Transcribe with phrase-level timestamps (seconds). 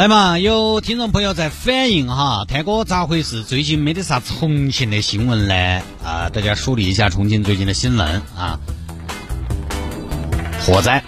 [0.00, 3.42] 来嘛，有听众朋友在反映哈，泰哥咋回事？
[3.42, 5.54] 最近没得啥重庆的新闻呢？
[6.02, 8.58] 啊，大家梳理一下重庆最近的新闻啊。
[10.64, 11.04] 火灾，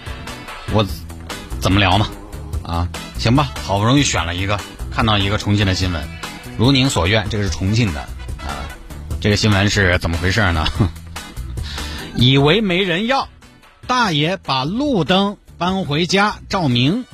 [0.74, 0.86] 我
[1.58, 2.06] 怎么聊嘛？
[2.62, 2.88] 啊，
[3.18, 4.60] 行吧，好不容易选了一个，
[4.90, 6.06] 看到一个重庆的新闻，
[6.58, 8.00] 如您所愿，这个是重庆的
[8.40, 8.68] 啊。
[9.22, 10.66] 这个新闻是怎么回事呢？
[12.14, 13.26] 以为没人要，
[13.86, 17.06] 大爷把路灯搬回家照明。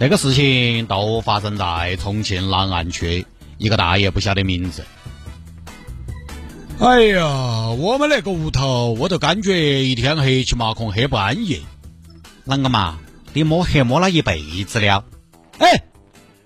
[0.00, 3.26] 那个事情都发生在重庆南岸区，
[3.56, 4.84] 一个大爷不晓得名字。
[6.78, 11.62] 哎呀，我们那个屋头，我都感觉一天黑漆麻孔，黑不安逸。
[12.46, 13.00] 啷个嘛？
[13.32, 15.04] 你摸黑摸了一辈子了？
[15.58, 15.82] 哎，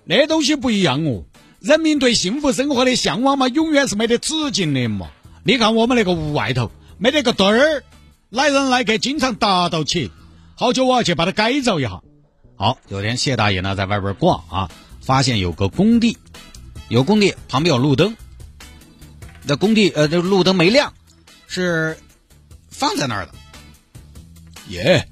[0.03, 1.23] 那东西不一样哦。
[1.59, 5.11] 人民对幸福生活的向往嘛，永远是没得止境的嘛。
[5.43, 7.83] 你看我们那个屋外头没得个墩儿，
[8.31, 10.09] 来人来客经常打到起。
[10.55, 12.01] 好久我要去把它改造一下。
[12.55, 16.17] 好，有天谢大爷呢在外边逛啊，发现有个工地，
[16.87, 18.15] 有工地旁边有路灯，
[19.43, 20.93] 那工地呃，这路灯没亮，
[21.47, 21.97] 是
[22.69, 23.33] 放在那儿的。
[24.69, 25.09] 耶，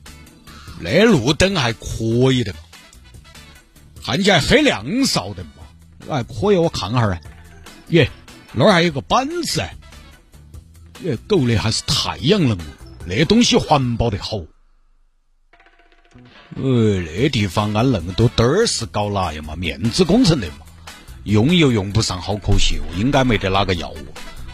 [0.80, 2.60] 那路灯还可以的嘛，
[4.04, 5.50] 看起来很亮少的嘛，
[6.08, 7.20] 还可以，我看哈儿。
[7.90, 8.10] 耶，
[8.54, 9.62] 那儿还有个板子，
[11.04, 12.58] 耶，够的还是太阳能，
[13.06, 14.38] 那东西环保的好。
[16.56, 19.56] 呃，那地方安恁么多灯儿是搞哪样嘛？
[19.56, 20.66] 面子工程的嘛，
[21.24, 22.84] 用又用不上，好可惜哦。
[22.98, 23.98] 应该没得哪个要我，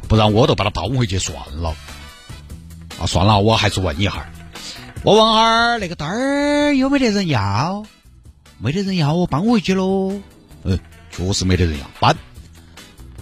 [0.08, 1.76] 不然我都把它搬回去算了。
[3.00, 4.32] 啊，算了，我还是问一下
[5.04, 7.86] 我问下那个灯儿有没得人要？
[8.60, 10.20] 没得人要，我搬回去喽。
[10.64, 10.80] 嗯，
[11.12, 12.16] 确实没得人要，搬。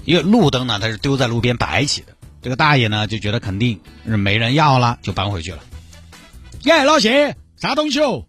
[0.05, 2.07] 因为路灯呢，它是丢在路边摆起的。
[2.41, 5.59] 这个大爷呢，就觉得肯定是没人要了，就搬回去了。
[6.63, 8.25] 耶，老谢，啥东西哦？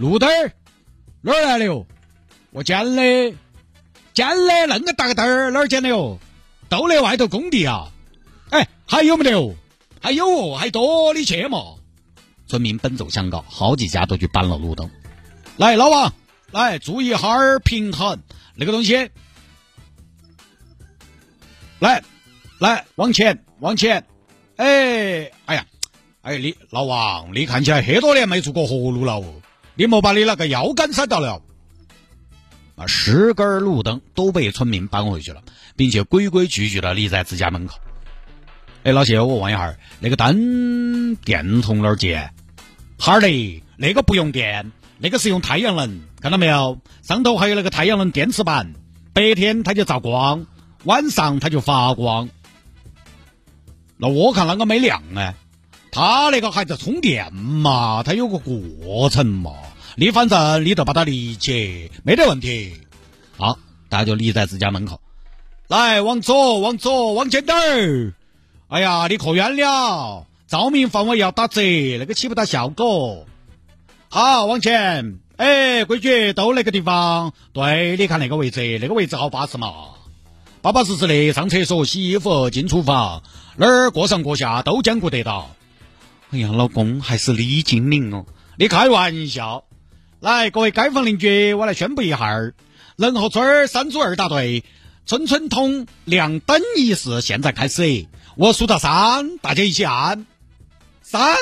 [0.00, 0.52] 路灯儿
[1.20, 1.86] 哪儿来的哟？
[2.52, 3.34] 我捡的，
[4.14, 4.34] 捡的
[4.66, 6.18] 恁个大个灯儿哪儿捡的哟？
[6.70, 7.92] 都在外头工地啊！
[8.48, 9.54] 哎，还有没得哟？
[10.00, 11.74] 还有哦，还多你去嘛！
[12.46, 14.90] 村民奔走相告，好几家都去搬了路灯。
[15.58, 16.14] 来，老王，
[16.50, 18.18] 来注意哈儿平衡
[18.54, 19.10] 那个东西。
[21.78, 22.02] 来，
[22.58, 24.06] 来往前，往前。
[24.56, 25.66] 哎，哎呀，
[26.22, 29.34] 哎你老王，你看起来很多年没做过活路了哦。
[29.80, 31.40] 你莫把你那个腰杆闪到了，
[32.76, 32.86] 啊！
[32.86, 35.40] 十根路灯都被村民搬回去了，
[35.74, 37.78] 并且规规矩矩的立在自家门口。
[38.82, 42.30] 哎，老谢，我问一下，那个灯电从哪儿接？
[42.98, 46.78] 哈儿嘞，那个不用电，那个是用太阳能，看到没有？
[47.00, 48.74] 上头还有那个太阳能电池板，
[49.14, 50.46] 白天它就照光，
[50.84, 52.28] 晚上它就发光。
[53.96, 55.34] 那我看啷个没亮呢，
[55.90, 59.52] 他那个还在充电嘛，它有个过程嘛。
[59.96, 62.74] 你反正你就把它理解，没得问题。
[63.36, 63.58] 好，
[63.88, 65.00] 大家就立在自家门口，
[65.68, 68.14] 来往左，往左，往前点儿。
[68.68, 71.60] 哎呀，你靠远了，照明范围要打折，
[71.98, 73.26] 那个起不到效果。
[74.08, 75.18] 好，往前。
[75.36, 77.32] 哎，规矩都那个地方。
[77.52, 79.72] 对，你看那个位置，那个位置好巴适嘛，
[80.60, 83.22] 巴巴适适的上厕所、洗衣服、进厨房，
[83.56, 85.50] 哪儿过上过下都兼顾得到。
[86.30, 88.26] 哎呀，老公还是李精灵哦，
[88.56, 89.64] 你开玩笑。
[90.20, 92.52] 来，各位街坊邻居，我来宣布一下儿，
[92.96, 94.64] 仁和村三组二大队
[95.06, 98.06] 村村通亮灯仪式现在开始。
[98.36, 100.26] 我数到三，大家一起按。
[101.00, 101.38] 三，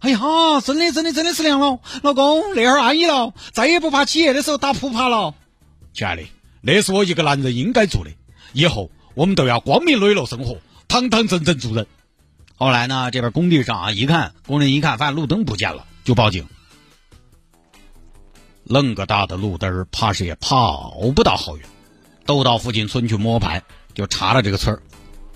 [0.00, 0.18] 哎呀，
[0.64, 5.36] 真的真的真的是亮了，老公那会儿安逸了，再也不怕起夜的时候打扑爬了。
[5.94, 6.24] 亲爱的，
[6.60, 8.10] 那是我一个男人应该做的，
[8.52, 11.86] 以后我们都要光明磊落生活，堂堂正正做人。
[12.56, 16.48] 后来呢，这边工地上啊，一看工人一看，发现路灯不见了，就报警。
[18.66, 21.66] 恁个大的路灯儿，怕是也跑不到好远。
[22.24, 23.60] 都到附近村去摸排，
[23.94, 24.80] 就查了这个村儿。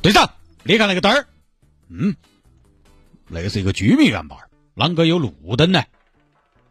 [0.03, 0.31] 队长，
[0.63, 1.27] 你看那个灯儿，
[1.89, 2.15] 嗯，
[3.29, 4.37] 那是一个居民院吧？
[4.77, 5.83] 啷个有路灯呢？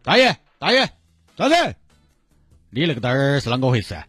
[0.03, 0.89] 大爷，大爷，
[1.35, 1.75] 大子，
[2.69, 4.01] 你那个灯儿是啷个回事？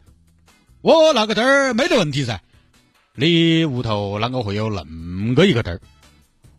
[0.81, 2.41] 我那个灯儿没得问题噻。
[3.17, 5.81] 你屋头啷个会有恁个一个灯儿？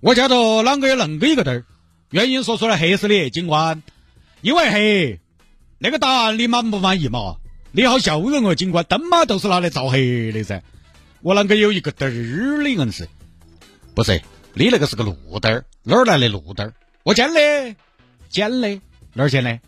[0.01, 1.63] 我家头啷个有恁个一个灯儿？
[2.09, 3.81] 原因说出来黑死你，警官，
[4.41, 5.21] 因为黑。
[5.79, 7.35] 那个答案你满不满意嘛？
[7.71, 10.63] 你好笑人哦，警官，灯嘛都是拿来照黑的噻。
[11.21, 13.07] 我啷个有一个灯儿的硬是？
[13.93, 14.21] 不是，
[14.53, 16.73] 你那个是个路灯儿，哪儿来的路灯儿？
[17.03, 17.75] 我捡的，
[18.29, 18.81] 捡的，
[19.13, 19.59] 哪儿捡的？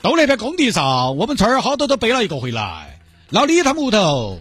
[0.00, 3.00] 到那边工地上，我们村儿好多都背了一个回来。
[3.28, 4.40] 老李他们屋头，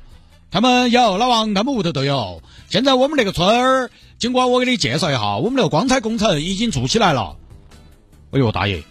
[0.50, 2.42] 他们有，老王他们屋头都有。
[2.70, 7.36] 现在我们那个村儿，警官我给你介绍一下，我们那个光彩工程已经做起来了。
[8.32, 8.82] 哎呦，大爷，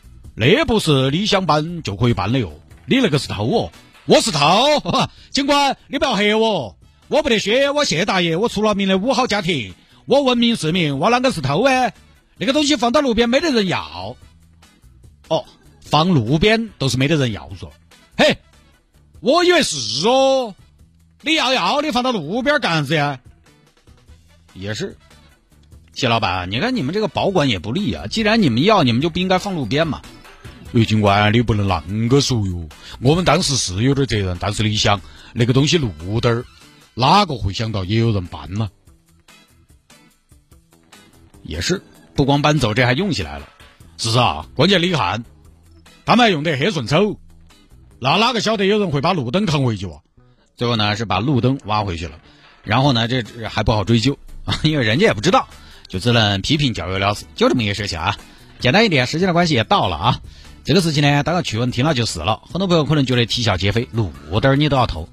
[0.40, 2.50] 那不是你想搬就可以搬的哟，
[2.86, 3.70] 你那个是偷哦，
[4.06, 4.40] 我是偷。
[5.28, 6.78] 警官，你不要黑我，
[7.08, 9.74] 我不得虚，我谢大爷，我出了名的五好家庭，
[10.06, 11.92] 我文明市民，我啷个是偷哎？
[12.38, 14.16] 那个东西放到路边没得人要，
[15.28, 15.44] 哦，
[15.82, 17.68] 放路边都是没得人要嗦。
[18.16, 18.38] 嘿，
[19.20, 20.54] 我以为是哦，
[21.20, 23.20] 你要要你放到路边干啥子呀？
[24.54, 24.96] 也是。
[25.92, 28.06] 谢老板，你看你们这个保管也不力啊！
[28.06, 30.00] 既然你们要，你们就不应该放路边嘛。
[30.72, 32.68] 刘，警官，你不能啷个说哟。
[33.00, 35.00] 我们当时是有点责任，但是你想，
[35.32, 36.44] 那个东西路灯儿，
[36.94, 38.70] 哪个会想到也有人搬呢？
[41.42, 41.82] 也是，
[42.14, 43.48] 不光搬走，这还用起来了。
[43.98, 45.24] 是啊，关键你看，
[46.04, 47.18] 他们还用得很顺手。
[47.98, 50.00] 那哪个晓得有人会把路灯扛回去哇？
[50.56, 52.20] 最后呢，是把路灯挖回去了。
[52.62, 55.48] 然后呢，这还不好追究啊， 因为人家也不知道。
[55.88, 58.16] 就只能批评教育了事，就这么一个事情啊。
[58.60, 60.20] 简单一点，时间的关系也到了啊。
[60.64, 62.42] 这个事情呢，当个趣闻听了就是了。
[62.52, 65.08] 很多朋友可能觉得啼笑皆非，路灯你都要偷，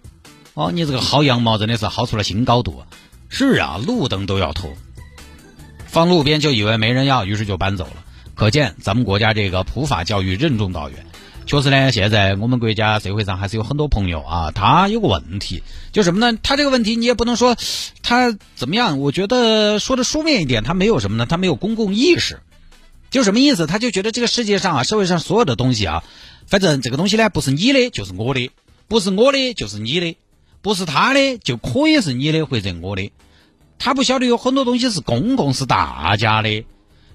[0.54, 2.84] 哦，你这个薅羊毛真的是薅出了新高度。
[3.30, 4.70] 是啊，路灯都要偷，
[5.86, 8.04] 放路边就以为没人要，于是就搬走了。
[8.36, 11.06] 可见咱们国家这个普法教育任重道远。
[11.46, 15.64] 确实呢，现在我们国家社会上还是有很多朋友啊，他有个问题，
[15.94, 16.38] 就什么呢？
[16.44, 17.56] 他这个问题你也不能说
[18.04, 21.26] 他怎么样，我觉得说的书面一点，他没有什么呢？
[21.26, 22.42] 他没有公共意识，
[23.10, 23.68] 就什么意思？
[23.68, 26.04] 他就觉得这个世界上啊，社会上所有的东西啊，
[26.46, 28.52] 反正这个东西呢，不是你的就是我的，
[28.88, 30.18] 不是我的就是你的，
[30.62, 33.12] 不是他的就可以是你的或者我的，
[33.80, 36.66] 他不晓得有很多东西是公共是大家的，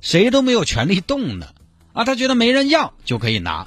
[0.01, 1.55] 谁都没有权利动的
[1.93, 3.67] 啊，他觉得没人要就可以拿。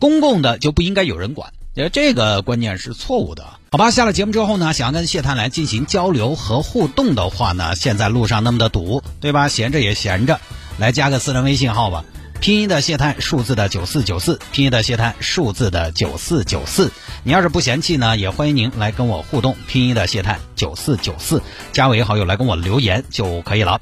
[0.00, 3.44] 公共的就不应该有人管，呃，这个观念是错误的。
[3.70, 9.46] 好吧，下了节目之后呢，想要跟谢探来进行交流和互动的话呢，现在路上那么的堵，对吧？
[9.46, 10.40] 闲着也闲着，
[10.76, 12.04] 来加个私人微信号吧，
[12.40, 16.90] 拼音的谢探，数字的九四九四，拼音的谢探，数字的九四九四。
[17.22, 21.40] 你要是不嫌弃呢，也欢迎您来跟我互动，拼音的谢探九四九四，
[21.72, 23.80] 加为好友来跟我留言就可以了。